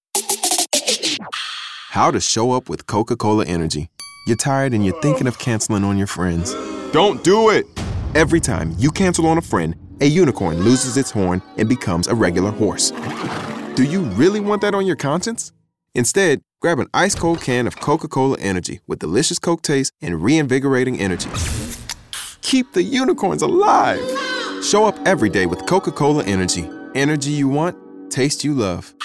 How 1.90 2.12
to 2.12 2.20
show 2.20 2.52
up 2.52 2.70
with 2.70 2.88
Coca 2.88 3.16
Cola 3.16 3.46
Energy. 3.46 3.90
You're 4.28 4.38
tired 4.38 4.74
and 4.74 4.86
you're 4.86 5.00
thinking 5.02 5.28
of 5.28 5.40
canceling 5.40 5.84
on 5.84 5.98
your 5.98 6.08
friends. 6.08 6.54
Don't 6.92 7.24
do 7.24 7.50
it! 7.50 7.66
Every 8.16 8.40
time 8.40 8.76
you 8.78 8.92
cancel 8.92 9.28
on 9.28 9.38
a 9.38 9.42
friend, 9.42 9.76
a 10.02 10.06
unicorn 10.06 10.62
loses 10.62 10.98
its 10.98 11.12
horn 11.12 11.42
and 11.58 11.70
becomes 11.70 12.08
a 12.08 12.16
regular 12.16 12.52
horse. 12.52 12.92
Do 13.76 13.84
you 13.84 14.02
really 14.02 14.40
want 14.40 14.62
that 14.62 14.74
on 14.74 14.86
your 14.86 14.96
conscience? 14.96 15.52
Instead, 15.94 16.42
grab 16.66 16.80
an 16.80 16.88
ice 16.96 17.14
cold 17.14 17.40
can 17.42 17.68
of 17.68 17.80
Coca 17.80 18.08
Cola 18.08 18.40
Energy 18.40 18.80
with 18.88 18.98
delicious 18.98 19.38
Coke 19.38 19.62
taste 19.62 19.94
and 20.02 20.24
reinvigorating 20.24 21.00
energy. 21.00 21.30
Keep 22.42 22.74
the 22.74 22.82
unicorns 22.82 23.44
alive! 23.44 24.02
Show 24.64 24.84
up 24.84 24.98
every 25.06 25.30
day 25.30 25.46
with 25.46 25.68
Coca 25.68 25.92
Cola 25.92 26.24
Energy. 26.24 26.68
Energy 26.96 27.30
you 27.30 27.48
want, 27.48 27.78
taste 28.10 28.44
you 28.44 28.56
love. 28.56 28.96